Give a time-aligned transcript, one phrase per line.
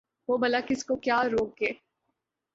[0.29, 1.71] وہ بلا کس کو کیا روک گے۔